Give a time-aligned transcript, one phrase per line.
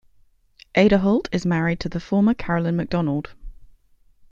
[0.73, 3.35] Aderholt is married to the former Caroline McDonald.